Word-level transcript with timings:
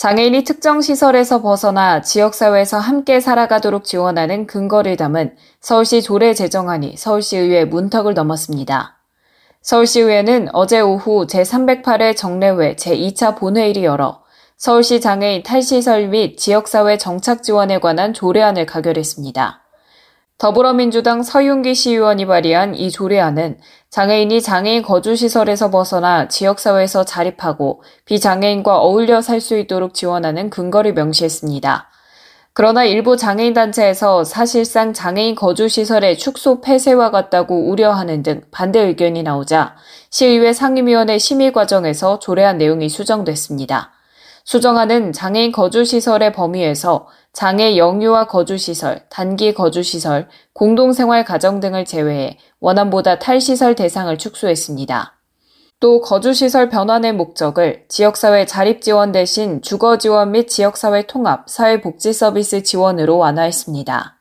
장애인이 0.00 0.44
특정 0.44 0.80
시설에서 0.80 1.42
벗어나 1.42 2.00
지역사회에서 2.00 2.78
함께 2.78 3.20
살아가도록 3.20 3.84
지원하는 3.84 4.46
근거를 4.46 4.96
담은 4.96 5.36
서울시 5.60 6.00
조례 6.00 6.32
제정안이 6.32 6.96
서울시의회 6.96 7.66
문턱을 7.66 8.14
넘었습니다. 8.14 8.96
서울시의회는 9.60 10.48
어제 10.54 10.80
오후 10.80 11.26
제308회 11.26 12.16
정례회 12.16 12.76
제2차 12.76 13.36
본회의를 13.36 13.84
열어 13.84 14.22
서울시 14.56 15.02
장애인 15.02 15.42
탈시설 15.42 16.08
및 16.08 16.38
지역사회 16.38 16.96
정착 16.96 17.42
지원에 17.42 17.78
관한 17.78 18.14
조례안을 18.14 18.64
가결했습니다. 18.64 19.59
더불어민주당 20.40 21.22
서윤기 21.22 21.74
시의원이 21.74 22.24
발의한 22.24 22.74
이 22.74 22.90
조례안은 22.90 23.58
장애인이 23.90 24.40
장애인 24.40 24.80
거주시설에서 24.80 25.70
벗어나 25.70 26.28
지역사회에서 26.28 27.04
자립하고 27.04 27.82
비장애인과 28.06 28.78
어울려 28.78 29.20
살 29.20 29.42
수 29.42 29.58
있도록 29.58 29.92
지원하는 29.92 30.48
근거를 30.48 30.94
명시했습니다. 30.94 31.90
그러나 32.54 32.84
일부 32.84 33.18
장애인 33.18 33.52
단체에서 33.52 34.24
사실상 34.24 34.94
장애인 34.94 35.34
거주시설의 35.34 36.16
축소 36.16 36.62
폐쇄와 36.62 37.10
같다고 37.10 37.68
우려하는 37.68 38.22
등 38.22 38.40
반대 38.50 38.80
의견이 38.80 39.22
나오자 39.22 39.76
시의회 40.08 40.54
상임위원회 40.54 41.18
심의 41.18 41.52
과정에서 41.52 42.18
조례안 42.18 42.56
내용이 42.56 42.88
수정됐습니다. 42.88 43.92
수정안은 44.50 45.12
장애인 45.12 45.52
거주시설의 45.52 46.32
범위에서 46.32 47.06
장애 47.32 47.76
영유아 47.76 48.26
거주시설, 48.26 49.04
단기 49.08 49.54
거주시설, 49.54 50.26
공동생활 50.54 51.24
가정 51.24 51.60
등을 51.60 51.84
제외해 51.84 52.36
원안보다 52.58 53.20
탈시설 53.20 53.76
대상을 53.76 54.18
축소했습니다. 54.18 55.20
또 55.78 56.00
거주시설 56.00 56.68
변환의 56.68 57.12
목적을 57.12 57.84
지역사회 57.86 58.44
자립 58.46 58.82
지원 58.82 59.12
대신 59.12 59.62
주거 59.62 59.98
지원 59.98 60.32
및 60.32 60.48
지역사회 60.48 61.06
통합, 61.06 61.48
사회복지 61.48 62.12
서비스 62.12 62.64
지원으로 62.64 63.18
완화했습니다. 63.18 64.19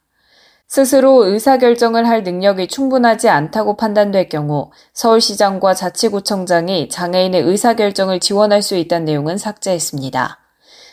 스스로 0.71 1.25
의사결정을 1.25 2.07
할 2.07 2.21
능력이 2.21 2.67
충분하지 2.67 3.27
않다고 3.27 3.75
판단될 3.75 4.29
경우 4.29 4.69
서울시장과 4.93 5.73
자치구청장이 5.73 6.89
장애인의 6.89 7.41
의사결정을 7.41 8.19
지원할 8.19 8.61
수 8.61 8.75
있다는 8.75 9.05
내용은 9.05 9.39
삭제했습니다. 9.39 10.37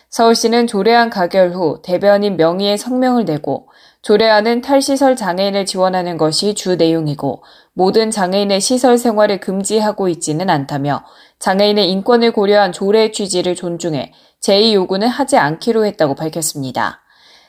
서울시는 0.09 0.67
조례안 0.67 1.11
가결 1.11 1.53
후 1.53 1.83
대변인 1.83 2.39
명의의 2.39 2.79
성명을 2.79 3.27
내고 3.27 3.69
조례안은 4.01 4.63
탈시설 4.63 5.15
장애인을 5.15 5.67
지원하는 5.67 6.17
것이 6.17 6.55
주 6.55 6.77
내용이고 6.77 7.43
모든 7.75 8.11
장애인의 8.11 8.63
시설 8.63 8.97
생활을 8.97 9.41
금지하고 9.41 10.09
있지는 10.09 10.49
않다며 10.49 11.05
장애인의 11.39 11.91
인권을 11.91 12.33
고려한 12.33 12.73
조례의 12.73 13.13
취지를 13.13 13.55
존중해 13.55 14.15
제2 14.41 14.73
요구는 14.73 15.09
하지 15.09 15.37
않기로 15.37 15.85
했다고 15.85 16.15
밝혔습니다. 16.15 17.03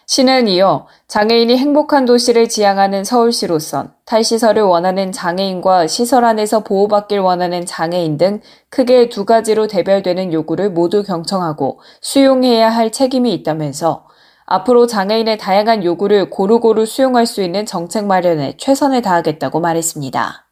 시는 0.07 0.47
이어 0.47 0.87
장애인이 1.09 1.57
행복한 1.57 2.05
도시를 2.05 2.47
지향하는 2.47 3.03
서울시로선 3.03 3.91
탈시설을 4.05 4.61
원하는 4.63 5.11
장애인과 5.11 5.87
시설 5.87 6.23
안에서 6.23 6.63
보호받길 6.63 7.19
원하는 7.19 7.65
장애인 7.65 8.17
등 8.17 8.39
크게 8.69 9.09
두 9.09 9.25
가지로 9.25 9.67
대별되는 9.67 10.31
요구를 10.31 10.69
모두 10.69 11.03
경청하고 11.03 11.81
수용해야 11.99 12.69
할 12.69 12.93
책임이 12.93 13.33
있다면서 13.33 14.07
앞으로 14.45 14.87
장애인의 14.87 15.39
다양한 15.39 15.83
요구를 15.83 16.29
고루고루 16.29 16.85
수용할 16.85 17.25
수 17.25 17.43
있는 17.43 17.65
정책 17.65 18.05
마련에 18.05 18.55
최선을 18.57 19.01
다하겠다고 19.01 19.59
말했습니다. 19.59 20.46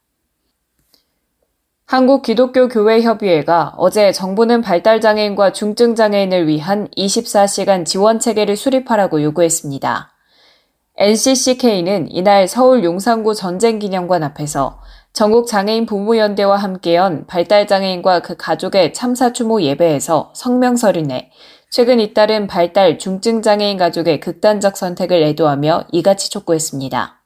한국기독교교회협의회가 1.85 3.75
어제 3.78 4.12
정부는 4.12 4.62
발달장애인과 4.62 5.53
중증장애인을 5.53 6.47
위한 6.47 6.88
24시간 6.97 7.85
지원 7.85 8.19
체계를 8.19 8.57
수립하라고 8.57 9.22
요구했습니다. 9.22 10.12
NCCK는 10.97 12.09
이날 12.09 12.47
서울 12.47 12.84
용산구 12.84 13.35
전쟁기념관 13.35 14.23
앞에서 14.23 14.79
전국 15.13 15.46
장애인 15.47 15.85
부모연대와 15.85 16.57
함께 16.57 16.96
연 16.96 17.28
발달장애인과 17.28 18.22
그 18.22 18.35
가족의 18.35 18.94
참사 18.94 19.31
추모 19.31 19.62
예배에서 19.62 20.31
성명서를 20.34 21.03
내 21.03 21.29
최근 21.69 22.00
잇따른 22.00 22.47
발달 22.47 22.97
중증장애인 22.97 23.78
가족의 23.78 24.22
극단적 24.22 24.75
선택을 24.75 25.22
애도하며 25.22 25.85
이같이 25.91 26.31
촉구했습니다. 26.31 27.25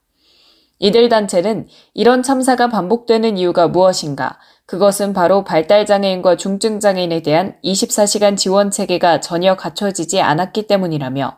이들 0.80 1.10
단체는 1.10 1.68
이런 1.94 2.24
참사가 2.24 2.70
반복되는 2.70 3.38
이유가 3.38 3.68
무엇인가? 3.68 4.40
그것은 4.66 5.14
바로 5.14 5.44
발달장애인과 5.44 6.38
중증장애인에 6.38 7.22
대한 7.22 7.56
24시간 7.64 8.38
지원 8.38 8.72
체계가 8.72 9.20
전혀 9.20 9.56
갖춰지지 9.56 10.22
않았기 10.22 10.68
때문이라며 10.68 11.38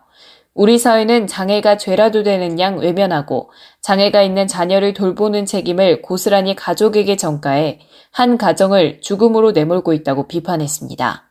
우리 0.53 0.77
사회는 0.77 1.27
장애가 1.27 1.77
죄라도 1.77 2.23
되는 2.23 2.59
양 2.59 2.77
외면하고 2.77 3.51
장애가 3.81 4.21
있는 4.21 4.47
자녀를 4.47 4.93
돌보는 4.93 5.45
책임을 5.45 6.01
고스란히 6.01 6.55
가족에게 6.55 7.15
전가해 7.15 7.79
한 8.11 8.37
가정을 8.37 8.99
죽음으로 9.01 9.53
내몰고 9.53 9.93
있다고 9.93 10.27
비판했습니다. 10.27 11.30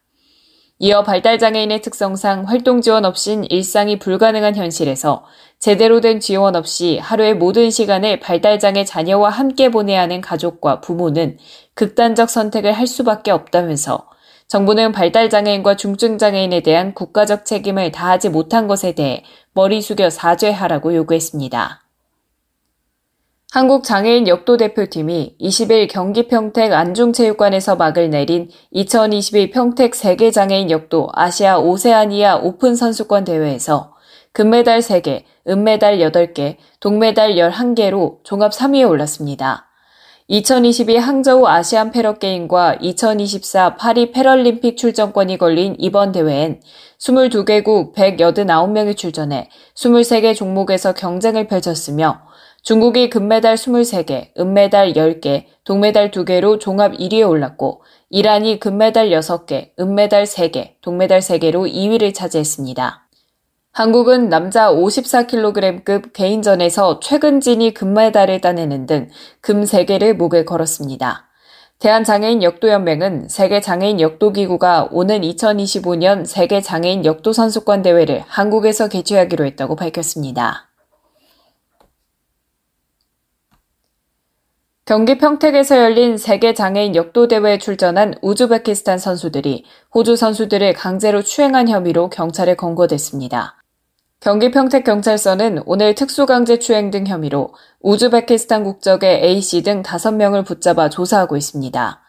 이어 0.83 1.03
발달장애인의 1.03 1.83
특성상 1.83 2.45
활동 2.45 2.81
지원 2.81 3.05
없인 3.05 3.45
일상이 3.51 3.99
불가능한 3.99 4.57
현실에서 4.57 5.27
제대로 5.59 6.01
된 6.01 6.21
지원 6.21 6.57
없이 6.57 6.97
하루의 6.97 7.37
모든 7.37 7.71
시간을 7.71 8.19
발달장애 8.21 8.87
자녀와 8.87 9.29
함께 9.29 9.71
보내야 9.71 10.01
하는 10.01 10.23
가족과 10.23 10.81
부모는 10.81 11.37
극단적 11.75 12.31
선택을 12.31 12.73
할 12.73 12.87
수밖에 12.87 13.31
없다면서 13.31 14.09
정부는 14.49 14.93
발달장애인과 14.93 15.77
중증장애인에 15.77 16.63
대한 16.63 16.95
국가적 16.95 17.45
책임을 17.45 17.93
다하지 17.93 18.31
못한 18.31 18.67
것에 18.67 18.93
대해 18.93 19.23
머리 19.53 19.83
숙여 19.83 20.09
사죄하라고 20.09 20.95
요구했습니다. 20.95 21.90
한국장애인 23.53 24.29
역도 24.29 24.59
대표팀이 24.59 25.35
20일 25.41 25.89
경기 25.91 26.29
평택 26.29 26.73
안중체육관에서 26.73 27.75
막을 27.75 28.09
내린 28.09 28.49
2022 28.71 29.51
평택 29.51 29.97
세계장애인 29.97 30.71
역도 30.71 31.09
아시아 31.13 31.59
오세아니아 31.59 32.37
오픈 32.37 32.77
선수권 32.77 33.25
대회에서 33.25 33.95
금메달 34.33 34.79
3개, 34.79 35.25
은메달 35.49 35.99
8개, 35.99 36.59
동메달 36.79 37.35
11개로 37.35 38.23
종합 38.23 38.53
3위에 38.53 38.89
올랐습니다. 38.89 39.67
2022 40.29 40.97
항저우 40.97 41.45
아시안 41.49 41.91
패러게임과 41.91 42.77
2024 42.81 43.75
파리 43.75 44.13
패럴림픽 44.13 44.77
출전권이 44.77 45.39
걸린 45.39 45.75
이번 45.81 46.13
대회엔 46.13 46.61
22개국 47.01 47.95
189명이 47.95 48.97
출전해 48.97 49.51
23개 49.75 50.37
종목에서 50.37 50.93
경쟁을 50.93 51.49
펼쳤으며 51.49 52.30
중국이 52.63 53.11
금메달 53.11 53.57
23개, 53.57 54.29
은메달 54.39 54.93
10개, 54.93 55.47
동메달 55.65 56.11
2개로 56.11 56.61
종합 56.61 56.93
1위에 56.93 57.29
올랐고 57.29 57.83
이란이 58.11 58.61
금메달 58.61 59.11
6개, 59.11 59.71
은메달 59.79 60.25
3개, 60.25 60.75
동메달 60.83 61.21
3개로 61.21 61.73
2위를 61.73 62.15
차지했습니다. 62.15 63.07
한국은 63.73 64.29
남자 64.29 64.71
54kg급 64.73 66.13
개인전에서 66.13 67.01
최근진이 67.01 67.73
금메달을 67.73 68.41
따내는 68.41 68.87
등 68.87 69.09
금 69.41 69.63
3개를 69.63 70.15
목에 70.15 70.45
걸었습니다. 70.45 71.29
대한장애인 71.79 72.43
역도연맹은 72.43 73.29
세계장애인 73.29 74.01
역도기구가 74.01 74.89
오는 74.93 75.23
2025년 75.23 76.27
세계장애인 76.27 77.07
역도선수권 77.07 77.83
대회를 77.83 78.23
한국에서 78.27 78.89
개최하기로 78.89 79.47
했다고 79.47 79.77
밝혔습니다. 79.77 80.70
경기 84.91 85.19
평택에서 85.19 85.79
열린 85.79 86.17
세계 86.17 86.53
장애인 86.53 86.97
역도 86.97 87.29
대회에 87.29 87.59
출전한 87.59 88.15
우즈베키스탄 88.23 88.99
선수들이 88.99 89.65
호주 89.95 90.17
선수들을 90.17 90.73
강제로 90.73 91.23
추행한 91.23 91.69
혐의로 91.69 92.11
경찰에 92.11 92.57
검거됐습니다. 92.57 93.63
경기 94.19 94.51
평택 94.51 94.83
경찰서는 94.83 95.63
오늘 95.65 95.95
특수강제 95.95 96.59
추행 96.59 96.91
등 96.91 97.07
혐의로 97.07 97.55
우즈베키스탄 97.83 98.65
국적의 98.65 99.23
A씨 99.23 99.63
등 99.63 99.85
5명을 99.85 100.45
붙잡아 100.45 100.89
조사하고 100.89 101.37
있습니다. 101.37 102.01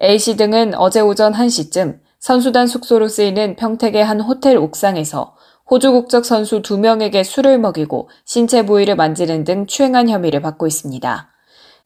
A씨 0.00 0.36
등은 0.36 0.76
어제 0.76 1.00
오전 1.00 1.32
1시쯤 1.32 1.98
선수단 2.20 2.68
숙소로 2.68 3.08
쓰이는 3.08 3.56
평택의 3.56 4.04
한 4.04 4.20
호텔 4.20 4.56
옥상에서 4.56 5.34
호주 5.68 5.90
국적 5.90 6.24
선수 6.24 6.62
2명에게 6.62 7.24
술을 7.24 7.58
먹이고 7.58 8.08
신체 8.24 8.64
부위를 8.64 8.94
만지는 8.94 9.42
등 9.42 9.66
추행한 9.66 10.08
혐의를 10.08 10.40
받고 10.40 10.68
있습니다. 10.68 11.30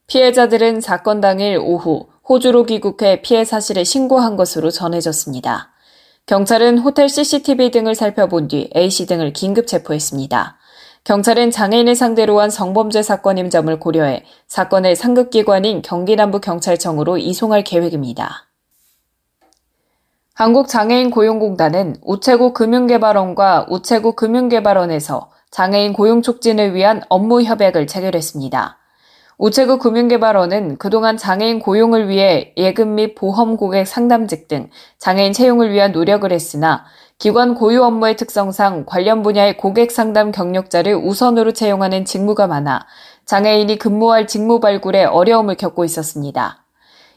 피해자들은 0.06 0.80
사건 0.80 1.20
당일 1.20 1.58
오후 1.58 2.06
호주로 2.28 2.64
귀국해 2.64 3.22
피해 3.22 3.44
사실을 3.44 3.84
신고한 3.84 4.36
것으로 4.36 4.70
전해졌습니다. 4.70 5.72
경찰은 6.26 6.78
호텔 6.78 7.08
CCTV 7.08 7.70
등을 7.70 7.94
살펴본 7.94 8.48
뒤 8.48 8.70
A씨 8.74 9.06
등을 9.06 9.32
긴급 9.32 9.66
체포했습니다. 9.66 10.58
경찰은 11.04 11.50
장애인을 11.50 11.94
상대로 11.96 12.40
한 12.40 12.48
성범죄 12.48 13.02
사건임 13.02 13.50
점을 13.50 13.78
고려해 13.78 14.24
사건을 14.46 14.96
상급기관인 14.96 15.82
경기남부경찰청으로 15.82 17.18
이송할 17.18 17.62
계획입니다. 17.62 18.46
한국장애인 20.32 21.10
고용공단은 21.10 21.96
우체국 22.02 22.54
금융개발원과 22.54 23.66
우체국 23.68 24.16
금융개발원에서 24.16 25.30
장애인 25.50 25.92
고용 25.92 26.22
촉진을 26.22 26.74
위한 26.74 27.02
업무 27.08 27.42
협약을 27.42 27.86
체결했습니다. 27.86 28.78
우체국 29.36 29.80
금융개발원은 29.80 30.76
그동안 30.78 31.16
장애인 31.16 31.58
고용을 31.58 32.08
위해 32.08 32.52
예금 32.56 32.94
및 32.94 33.14
보험 33.14 33.56
고객 33.56 33.86
상담직 33.86 34.46
등 34.46 34.70
장애인 34.98 35.32
채용을 35.32 35.72
위한 35.72 35.92
노력을 35.92 36.30
했으나 36.30 36.84
기관 37.18 37.54
고유 37.54 37.82
업무의 37.82 38.16
특성상 38.16 38.84
관련 38.86 39.22
분야의 39.22 39.56
고객 39.56 39.90
상담 39.90 40.30
경력자를 40.30 40.94
우선으로 40.94 41.52
채용하는 41.52 42.04
직무가 42.04 42.46
많아 42.46 42.86
장애인이 43.24 43.78
근무할 43.78 44.26
직무 44.26 44.60
발굴에 44.60 45.04
어려움을 45.04 45.56
겪고 45.56 45.84
있었습니다. 45.84 46.64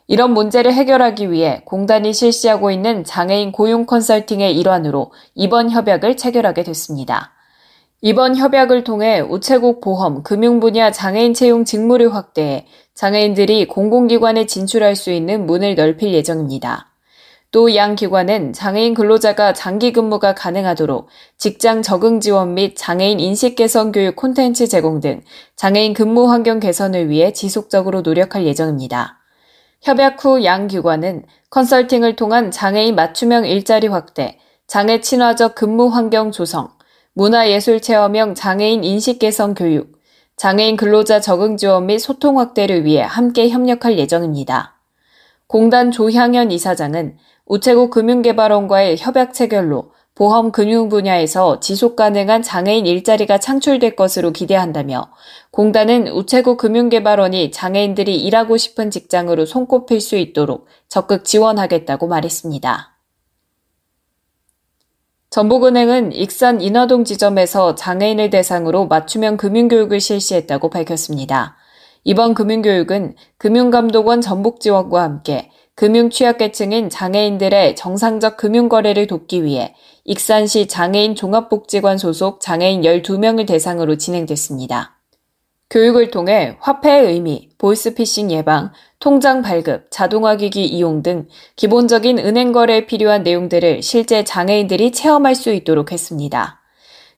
이런 0.07 0.31
문제를 0.31 0.73
해결하기 0.73 1.31
위해 1.31 1.61
공단이 1.65 2.13
실시하고 2.13 2.71
있는 2.71 3.03
장애인 3.03 3.51
고용 3.51 3.85
컨설팅의 3.85 4.57
일환으로 4.57 5.11
이번 5.35 5.69
협약을 5.69 6.15
체결하게 6.15 6.63
됐습니다. 6.63 7.36
이번 8.01 8.35
협약을 8.35 8.83
통해 8.83 9.21
우체국 9.21 9.81
보험, 9.81 10.21
금융 10.21 10.59
분야 10.59 10.91
장애인 10.91 11.33
채용 11.33 11.65
직무를 11.65 12.13
확대해 12.13 12.67
장애인들이 12.93 13.67
공공기관에 13.67 14.45
진출할 14.45 14.95
수 14.95 15.11
있는 15.11 15.47
문을 15.47 15.73
넓힐 15.75 16.13
예정입니다. 16.13 16.91
또 17.51 17.73
양 17.73 17.95
기관은 17.95 18.53
장애인 18.53 18.93
근로자가 18.93 19.53
장기 19.53 19.93
근무가 19.93 20.35
가능하도록 20.35 21.07
직장 21.37 21.81
적응 21.81 22.19
지원 22.19 22.53
및 22.53 22.75
장애인 22.77 23.19
인식 23.19 23.55
개선 23.55 23.91
교육 23.91 24.15
콘텐츠 24.15 24.67
제공 24.67 24.99
등 24.99 25.21
장애인 25.55 25.93
근무 25.93 26.29
환경 26.29 26.59
개선을 26.59 27.09
위해 27.09 27.33
지속적으로 27.33 28.01
노력할 28.01 28.45
예정입니다. 28.45 29.17
협약 29.81 30.23
후 30.23 30.43
양 30.43 30.67
기관은 30.67 31.23
컨설팅을 31.49 32.15
통한 32.15 32.51
장애인 32.51 32.93
맞춤형 32.95 33.45
일자리 33.45 33.87
확대, 33.87 34.37
장애 34.67 34.99
친화적 34.99 35.55
근무 35.55 35.87
환경 35.87 36.31
조성, 36.31 36.76
문화예술 37.17 37.81
체험형 37.81 38.35
장애인 38.35 38.83
인식 38.83 39.17
개선 39.17 39.55
교육, 39.55 39.97
장애인 40.35 40.75
근로자 40.77 41.19
적응 41.19 41.57
지원 41.57 41.87
및 41.87 41.97
소통 41.97 42.37
확대를 42.37 42.85
위해 42.85 43.01
함께 43.01 43.49
협력할 43.49 43.97
예정입니다. 43.97 44.79
공단 45.47 45.89
조향현 45.89 46.51
이사장은 46.51 47.17
우체국 47.47 47.89
금융개발원과의 47.89 48.97
협약 48.99 49.33
체결로 49.33 49.93
보험 50.13 50.51
금융 50.51 50.89
분야에서 50.89 51.59
지속 51.59 51.95
가능한 51.95 52.43
장애인 52.43 52.85
일자리가 52.85 53.39
창출될 53.39 53.95
것으로 53.95 54.31
기대한다며 54.31 55.09
공단은 55.49 56.09
우체국 56.09 56.57
금융개발원이 56.57 57.49
장애인들이 57.49 58.15
일하고 58.15 58.57
싶은 58.57 58.91
직장으로 58.91 59.47
손꼽힐 59.47 60.01
수 60.01 60.17
있도록 60.17 60.67
적극 60.87 61.25
지원하겠다고 61.25 62.05
말했습니다. 62.05 62.96
전북은행은 65.29 66.13
익산 66.13 66.61
인화동 66.61 67.03
지점에서 67.03 67.75
장애인을 67.75 68.29
대상으로 68.29 68.87
맞춤형 68.87 69.35
금융교육을 69.35 69.99
실시했다고 69.99 70.69
밝혔습니다. 70.69 71.57
이번 72.05 72.33
금융교육은 72.33 73.15
금융감독원 73.37 74.21
전북 74.21 74.61
지원과 74.61 75.03
함께 75.03 75.51
금융 75.75 76.09
취약계층인 76.09 76.89
장애인들의 76.89 77.75
정상적 77.75 78.37
금융거래를 78.37 79.07
돕기 79.07 79.43
위해 79.43 79.75
익산시 80.05 80.67
장애인 80.67 81.15
종합복지관 81.15 81.97
소속 81.97 82.39
장애인 82.39 82.81
12명을 82.81 83.45
대상으로 83.45 83.97
진행됐습니다. 83.97 84.96
교육을 85.69 86.11
통해 86.11 86.55
화폐의 86.61 87.13
의미, 87.13 87.49
보이스피싱 87.57 88.31
예방, 88.31 88.71
통장 88.99 89.41
발급, 89.41 89.91
자동화기기 89.91 90.65
이용 90.65 91.03
등 91.03 91.27
기본적인 91.57 92.19
은행 92.19 92.53
거래에 92.53 92.85
필요한 92.85 93.23
내용들을 93.23 93.81
실제 93.81 94.23
장애인들이 94.23 94.91
체험할 94.91 95.35
수 95.35 95.51
있도록 95.51 95.91
했습니다. 95.91 96.61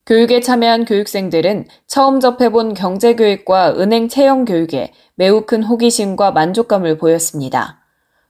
교육에 0.06 0.40
참여한 0.40 0.86
교육생들은 0.86 1.68
처음 1.86 2.20
접해본 2.20 2.74
경제교육과 2.74 3.76
은행 3.78 4.08
채용 4.08 4.46
교육에 4.46 4.94
매우 5.14 5.46
큰 5.46 5.62
호기심과 5.62 6.32
만족감을 6.32 6.98
보였습니다. 6.98 7.86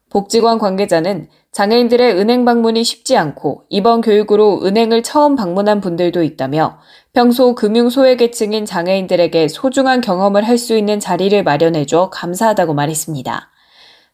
복지관 0.09 0.57
관계자는 0.57 1.29
장애인들의 1.51 2.13
은행 2.13 2.45
방문이 2.45 2.83
쉽지 2.83 3.17
않고 3.17 3.63
이번 3.69 4.01
교육으로 4.01 4.61
은행을 4.63 5.01
처음 5.01 5.35
방문한 5.35 5.81
분들도 5.81 6.21
있다며 6.21 6.79
평소 7.11 7.55
금융 7.55 7.89
소외계층인 7.89 8.65
장애인들에게 8.65 9.47
소중한 9.47 9.99
경험을 10.01 10.47
할 10.47 10.59
수 10.59 10.77
있는 10.77 10.99
자리를 10.99 11.41
마련해줘 11.43 12.09
감사하다고 12.11 12.73
말했습니다. 12.75 13.49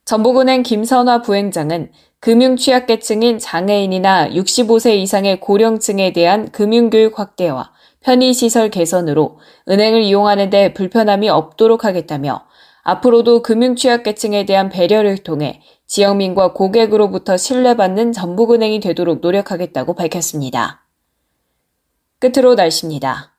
전북은행 0.06 0.62
김선화 0.64 1.24
부행장은 1.24 1.92
금융 2.20 2.56
취약계층인 2.56 3.40
장애인이나 3.40 4.30
65세 4.30 4.96
이상의 4.98 5.40
고령층에 5.40 6.14
대한 6.14 6.52
금융교육 6.52 7.20
확대와 7.20 7.72
편의시설 8.02 8.70
개선으로 8.70 9.40
은행을 9.68 10.04
이용하는 10.04 10.52
데 10.52 10.74
불편함이 10.74 11.28
없도록 11.30 11.84
하겠다며 11.84 12.46
앞으로도 12.86 13.42
금융 13.42 13.76
취약계층에 13.76 14.46
대한 14.46 14.70
배려를 14.70 15.18
통해 15.18 15.60
지역민과 15.88 16.54
고객으로부터 16.54 17.36
신뢰받는 17.36 18.14
전북은행이 18.14 18.80
되도록 18.80 19.22
노력하겠다고 19.22 19.96
밝혔습니다. 19.96 20.86
끝으로 22.20 22.54
날씨입니다. 22.54 23.34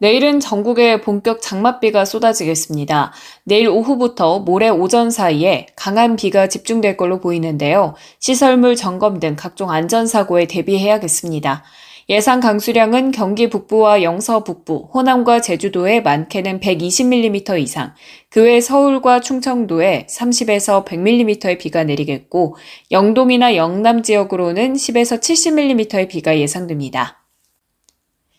내일은 0.00 0.40
전국에 0.40 1.00
본격 1.00 1.40
장맛비가 1.40 2.04
쏟아지겠습니다. 2.04 3.12
내일 3.44 3.68
오후부터 3.68 4.40
모레 4.40 4.68
오전 4.70 5.08
사이에 5.08 5.66
강한 5.76 6.16
비가 6.16 6.48
집중될 6.48 6.96
걸로 6.96 7.20
보이는데요. 7.20 7.94
시설물 8.18 8.74
점검 8.74 9.20
등 9.20 9.36
각종 9.36 9.70
안전사고에 9.70 10.46
대비해야겠습니다. 10.48 11.62
예상 12.10 12.40
강수량은 12.40 13.12
경기 13.12 13.48
북부와 13.48 14.02
영서 14.02 14.44
북부, 14.44 14.90
호남과 14.92 15.40
제주도에 15.40 16.00
많게는 16.00 16.60
120mm 16.60 17.60
이상, 17.60 17.94
그 18.28 18.40
외 18.44 18.60
서울과 18.60 19.20
충청도에 19.20 20.06
30에서 20.10 20.84
100mm의 20.84 21.58
비가 21.58 21.82
내리겠고, 21.84 22.56
영동이나 22.90 23.56
영남 23.56 24.02
지역으로는 24.02 24.74
10에서 24.74 25.18
70mm의 25.18 26.08
비가 26.08 26.38
예상됩니다. 26.38 27.23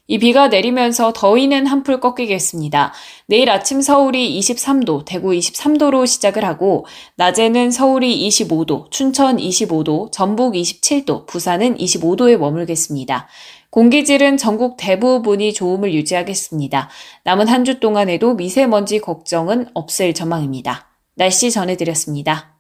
이 0.08 0.20
비가 0.20 0.50
내리면서 0.50 1.14
더위는 1.14 1.66
한풀 1.66 2.00
꺾이겠습니다. 2.00 2.94
내일 3.26 3.50
아침 3.50 3.82
서울이 3.82 4.40
23도, 4.40 5.04
대구 5.04 5.30
23도로 5.32 6.06
시작을 6.06 6.46
하고, 6.46 6.86
낮에는 7.16 7.72
서울이 7.72 8.28
25도, 8.28 8.92
춘천 8.92 9.38
25도, 9.38 10.12
전북 10.12 10.54
27도, 10.54 11.26
부산은 11.26 11.78
25도에 11.78 12.38
머물겠습니다. 12.38 13.28
공기질은 13.72 14.38
전국 14.38 14.78
대부분이 14.78 15.54
좋음을 15.54 15.94
유지하겠습니다. 15.94 16.90
남은 17.24 17.48
한 17.48 17.66
주 17.66 17.80
동안에도 17.80 18.36
미세먼지 18.36 19.00
걱정은 19.00 19.70
없을 19.74 20.14
전망입니다. 20.14 20.88
날씨 21.16 21.50
전해드렸습니다. 21.50 22.56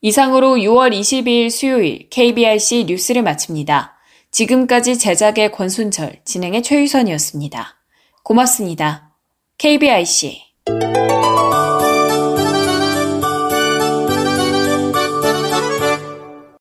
이상으로 0.00 0.56
6월 0.56 0.98
22일 0.98 1.50
수요일 1.50 2.08
KBRC 2.08 2.86
뉴스를 2.88 3.22
마칩니다. 3.22 3.93
지금까지 4.34 4.98
제작의 4.98 5.52
권순철, 5.52 6.22
진행의 6.24 6.64
최유선이었습니다. 6.64 7.76
고맙습니다. 8.24 9.14
KBIC 9.58 10.53